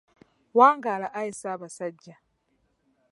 [0.57, 2.15] Wangala ayi Ssaabasajja.